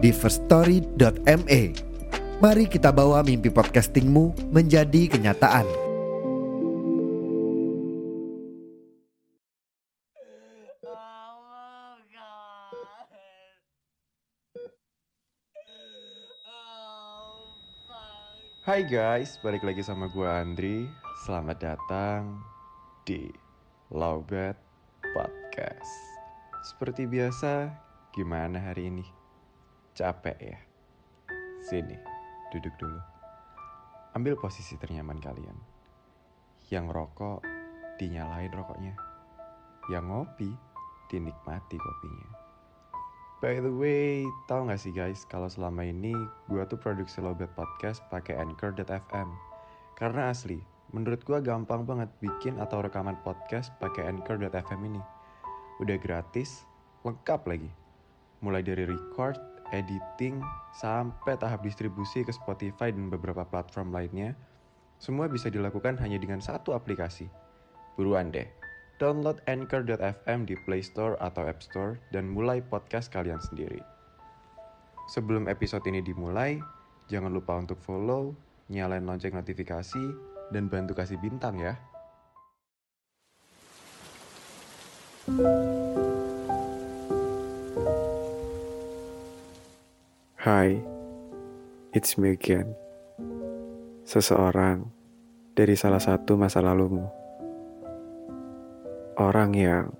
di 0.00 0.10
firststory.me. 0.10 1.62
Mari 2.40 2.64
kita 2.72 2.88
bawa 2.88 3.20
mimpi 3.20 3.52
podcastingmu 3.52 4.48
menjadi 4.48 5.12
kenyataan. 5.12 5.68
Hai 18.64 18.86
guys, 18.86 19.36
balik 19.42 19.66
lagi 19.66 19.82
sama 19.84 20.08
gue 20.08 20.24
Andri. 20.24 20.86
Selamat 21.26 21.58
datang 21.60 22.38
di 23.02 23.28
Lowbat 23.90 24.54
Podcast. 25.12 25.90
Seperti 26.62 27.04
biasa, 27.04 27.66
gimana 28.14 28.62
hari 28.62 28.88
ini? 28.88 29.19
Capek 29.90 30.38
ya? 30.38 30.58
Sini, 31.60 31.98
duduk 32.54 32.70
dulu. 32.78 33.00
Ambil 34.14 34.38
posisi 34.38 34.78
ternyaman 34.78 35.18
kalian. 35.18 35.58
Yang 36.70 36.86
rokok, 36.94 37.42
dinyalain 37.98 38.54
rokoknya. 38.54 38.94
Yang 39.90 40.04
ngopi, 40.06 40.50
dinikmati 41.10 41.74
kopinya. 41.74 42.28
By 43.42 43.58
the 43.58 43.72
way, 43.72 44.28
tau 44.46 44.68
gak 44.68 44.78
sih 44.78 44.94
guys, 44.94 45.26
kalau 45.26 45.50
selama 45.50 45.82
ini 45.82 46.14
gue 46.46 46.62
tuh 46.70 46.78
produksi 46.78 47.18
Lobet 47.18 47.50
Podcast 47.58 48.04
pakai 48.12 48.38
Anchor.fm. 48.38 49.28
Karena 49.98 50.30
asli, 50.30 50.62
menurut 50.94 51.24
gue 51.26 51.42
gampang 51.42 51.82
banget 51.82 52.12
bikin 52.22 52.62
atau 52.62 52.78
rekaman 52.78 53.18
podcast 53.26 53.74
pakai 53.82 54.06
Anchor.fm 54.06 54.80
ini. 54.86 55.02
Udah 55.82 55.98
gratis, 55.98 56.62
lengkap 57.02 57.42
lagi. 57.50 57.70
Mulai 58.44 58.62
dari 58.62 58.84
record, 58.86 59.49
editing, 59.72 60.42
sampai 60.76 61.38
tahap 61.38 61.64
distribusi 61.64 62.22
ke 62.22 62.32
Spotify 62.34 62.92
dan 62.92 63.08
beberapa 63.08 63.46
platform 63.46 63.94
lainnya, 63.94 64.36
semua 65.00 65.26
bisa 65.26 65.48
dilakukan 65.48 65.96
hanya 65.98 66.20
dengan 66.20 66.44
satu 66.44 66.76
aplikasi. 66.76 67.26
Buruan 67.96 68.28
deh, 68.28 68.46
download 69.00 69.40
Anchor.fm 69.48 70.44
di 70.44 70.54
Play 70.68 70.84
Store 70.84 71.16
atau 71.18 71.48
App 71.48 71.64
Store 71.64 71.96
dan 72.12 72.28
mulai 72.28 72.60
podcast 72.60 73.08
kalian 73.08 73.40
sendiri. 73.40 73.80
Sebelum 75.10 75.48
episode 75.50 75.82
ini 75.88 76.04
dimulai, 76.04 76.60
jangan 77.08 77.32
lupa 77.32 77.58
untuk 77.58 77.80
follow, 77.82 78.36
nyalain 78.70 79.02
lonceng 79.02 79.34
notifikasi, 79.34 80.04
dan 80.54 80.70
bantu 80.70 80.94
kasih 80.94 81.18
bintang 81.18 81.58
ya. 81.58 81.74
Hai, 90.40 90.72
it's 91.92 92.16
me 92.16 92.32
again. 92.32 92.72
Seseorang 94.08 94.88
dari 95.52 95.76
salah 95.76 96.00
satu 96.00 96.32
masa 96.40 96.64
lalumu. 96.64 97.04
Orang 99.20 99.52
yang 99.52 99.92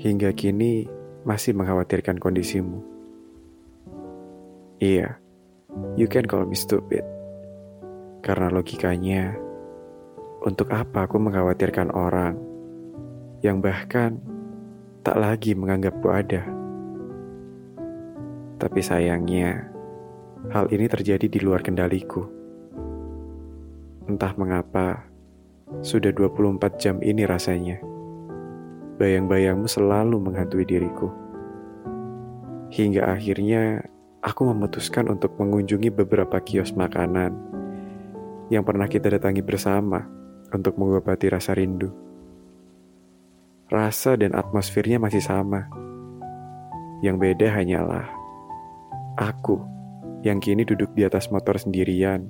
hingga 0.00 0.32
kini 0.32 0.88
masih 1.28 1.52
mengkhawatirkan 1.52 2.16
kondisimu. 2.16 2.80
Iya, 4.80 5.20
you 5.92 6.08
can 6.08 6.24
call 6.24 6.48
me 6.48 6.56
stupid. 6.56 7.04
Karena 8.24 8.48
logikanya, 8.48 9.36
untuk 10.40 10.72
apa 10.72 11.04
aku 11.04 11.20
mengkhawatirkan 11.20 11.92
orang 11.92 12.40
yang 13.44 13.60
bahkan 13.60 14.24
tak 15.04 15.20
lagi 15.20 15.52
menganggapku 15.52 16.08
ada? 16.08 16.55
Tapi 18.56 18.80
sayangnya, 18.80 19.68
hal 20.48 20.72
ini 20.72 20.88
terjadi 20.88 21.28
di 21.28 21.44
luar 21.44 21.60
kendaliku. 21.60 22.24
Entah 24.08 24.32
mengapa, 24.40 25.04
sudah 25.84 26.08
24 26.08 26.80
jam 26.80 26.96
ini 27.04 27.28
rasanya. 27.28 27.76
Bayang-bayangmu 28.96 29.68
selalu 29.68 30.16
menghantui 30.16 30.64
diriku. 30.64 31.12
Hingga 32.72 33.12
akhirnya 33.12 33.84
aku 34.24 34.48
memutuskan 34.48 35.12
untuk 35.12 35.36
mengunjungi 35.36 35.92
beberapa 35.92 36.40
kios 36.40 36.72
makanan 36.72 37.36
yang 38.48 38.64
pernah 38.64 38.88
kita 38.88 39.12
datangi 39.12 39.44
bersama 39.44 40.00
untuk 40.48 40.80
mengobati 40.80 41.28
rasa 41.28 41.52
rindu. 41.52 41.92
Rasa 43.68 44.16
dan 44.16 44.32
atmosfernya 44.32 44.96
masih 44.96 45.20
sama. 45.20 45.68
Yang 47.04 47.16
beda 47.20 47.52
hanyalah 47.52 48.25
aku 49.16 49.56
yang 50.20 50.38
kini 50.38 50.62
duduk 50.62 50.92
di 50.92 51.02
atas 51.08 51.32
motor 51.32 51.56
sendirian 51.56 52.28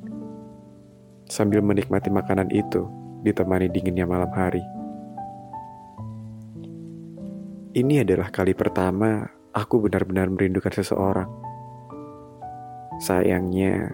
sambil 1.26 1.58
menikmati 1.60 2.08
makanan 2.08 2.50
itu 2.54 2.86
ditemani 3.26 3.66
dinginnya 3.66 4.06
malam 4.06 4.30
hari. 4.30 4.62
Ini 7.76 8.06
adalah 8.06 8.32
kali 8.32 8.56
pertama 8.56 9.26
aku 9.52 9.84
benar-benar 9.84 10.32
merindukan 10.32 10.72
seseorang. 10.72 11.28
Sayangnya, 13.02 13.92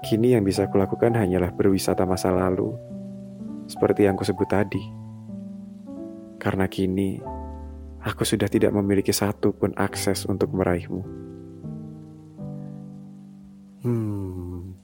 kini 0.00 0.32
yang 0.32 0.46
bisa 0.46 0.64
kulakukan 0.72 1.12
hanyalah 1.12 1.52
berwisata 1.52 2.08
masa 2.08 2.32
lalu, 2.32 2.72
seperti 3.68 4.08
yang 4.08 4.16
kusebut 4.16 4.48
tadi. 4.48 4.80
Karena 6.40 6.64
kini, 6.64 7.20
aku 8.00 8.24
sudah 8.24 8.48
tidak 8.48 8.72
memiliki 8.72 9.12
satu 9.12 9.52
pun 9.52 9.76
akses 9.76 10.24
untuk 10.24 10.48
meraihmu. 10.56 11.31
Hmm, 13.82 14.78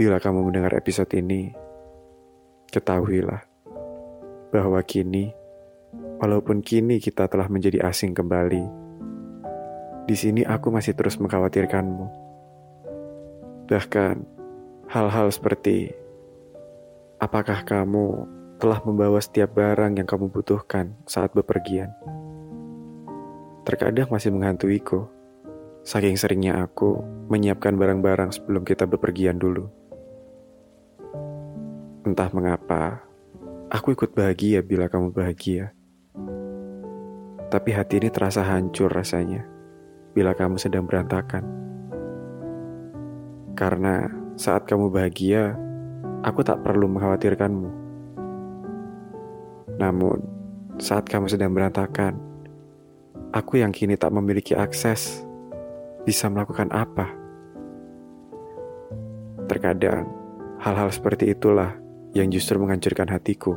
bila 0.00 0.16
kamu 0.16 0.48
mendengar 0.48 0.72
episode 0.74 1.12
ini, 1.12 1.52
ketahuilah 2.72 3.44
bahwa 4.48 4.80
kini 4.80 5.36
Walaupun 6.14 6.62
kini 6.62 7.02
kita 7.02 7.26
telah 7.26 7.50
menjadi 7.50 7.84
asing 7.84 8.14
kembali, 8.14 8.64
di 10.06 10.16
sini 10.16 10.46
aku 10.46 10.70
masih 10.70 10.94
terus 10.94 11.18
mengkhawatirkanmu. 11.18 12.06
Bahkan 13.66 14.16
hal-hal 14.88 15.28
seperti 15.34 15.92
apakah 17.18 17.66
kamu 17.66 18.30
telah 18.62 18.78
membawa 18.86 19.18
setiap 19.18 19.58
barang 19.58 19.98
yang 19.98 20.06
kamu 20.06 20.30
butuhkan 20.30 20.94
saat 21.04 21.34
bepergian. 21.34 21.90
Terkadang 23.66 24.08
masih 24.08 24.30
menghantuiku, 24.30 25.10
saking 25.84 26.16
seringnya 26.18 26.64
aku 26.64 26.98
menyiapkan 27.28 27.76
barang-barang 27.76 28.34
sebelum 28.34 28.64
kita 28.64 28.88
bepergian 28.88 29.38
dulu. 29.38 29.68
Entah 32.04 32.28
mengapa, 32.32 33.04
aku 33.68 33.92
ikut 33.94 34.16
bahagia 34.16 34.60
bila 34.60 34.88
kamu 34.88 35.12
bahagia 35.12 35.72
tapi 37.54 37.70
hati 37.70 38.02
ini 38.02 38.10
terasa 38.10 38.42
hancur 38.42 38.90
rasanya 38.90 39.46
bila 40.10 40.34
kamu 40.34 40.58
sedang 40.58 40.90
berantakan. 40.90 41.46
Karena 43.54 44.10
saat 44.34 44.66
kamu 44.66 44.90
bahagia, 44.90 45.54
aku 46.26 46.42
tak 46.42 46.66
perlu 46.66 46.90
mengkhawatirkanmu. 46.90 47.70
Namun, 49.78 50.18
saat 50.82 51.06
kamu 51.06 51.30
sedang 51.30 51.54
berantakan, 51.54 52.18
aku 53.30 53.62
yang 53.62 53.70
kini 53.70 53.94
tak 53.94 54.10
memiliki 54.10 54.58
akses 54.58 55.22
bisa 56.04 56.28
melakukan 56.28 56.68
apa. 56.68 57.08
Terkadang, 59.48 60.08
hal-hal 60.60 60.88
seperti 60.92 61.32
itulah 61.32 61.76
yang 62.16 62.28
justru 62.28 62.56
menghancurkan 62.60 63.08
hatiku. 63.08 63.56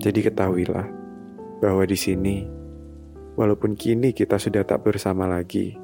Jadi 0.00 0.28
ketahuilah, 0.28 0.86
bahwa 1.60 1.84
di 1.88 1.96
sini, 1.96 2.44
walaupun 3.34 3.76
kini 3.76 4.12
kita 4.12 4.36
sudah 4.36 4.64
tak 4.64 4.84
bersama 4.84 5.24
lagi, 5.24 5.76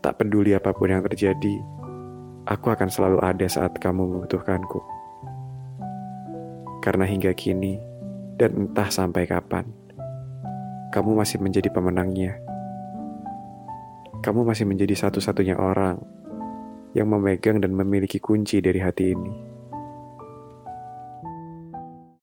tak 0.00 0.16
peduli 0.20 0.56
apa 0.56 0.72
pun 0.72 0.88
yang 0.88 1.04
terjadi, 1.04 1.60
aku 2.48 2.72
akan 2.72 2.88
selalu 2.88 3.20
ada 3.20 3.46
saat 3.46 3.76
kamu 3.76 4.08
membutuhkanku. 4.08 4.80
Karena 6.80 7.04
hingga 7.04 7.36
kini, 7.36 7.76
dan 8.40 8.56
entah 8.56 8.88
sampai 8.88 9.28
kapan, 9.28 9.68
kamu 10.96 11.12
masih 11.20 11.36
menjadi 11.38 11.68
pemenangnya. 11.68 12.49
Kamu 14.20 14.44
masih 14.44 14.68
menjadi 14.68 15.08
satu-satunya 15.08 15.56
orang 15.56 15.96
yang 16.92 17.08
memegang 17.08 17.60
dan 17.64 17.72
memiliki 17.72 18.20
kunci 18.20 18.60
dari 18.60 18.76
hati 18.76 19.16
ini. 19.16 19.49